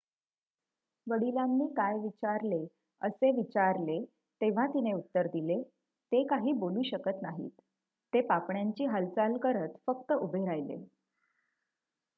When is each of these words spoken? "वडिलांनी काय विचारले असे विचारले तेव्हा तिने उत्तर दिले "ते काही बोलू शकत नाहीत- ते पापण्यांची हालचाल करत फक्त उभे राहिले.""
"वडिलांनी 1.07 1.67
काय 1.67 1.97
विचारले 1.97 2.65
असे 3.01 3.31
विचारले 3.31 3.99
तेव्हा 4.41 4.65
तिने 4.67 4.93
उत्तर 4.93 5.27
दिले 5.27 5.61
"ते 6.11 6.23
काही 6.27 6.53
बोलू 6.59 6.81
शकत 6.83 7.21
नाहीत- 7.21 7.61
ते 8.13 8.21
पापण्यांची 8.21 8.85
हालचाल 8.85 9.37
करत 9.37 9.77
फक्त 9.87 10.11
उभे 10.13 10.45
राहिले."" 10.45 10.83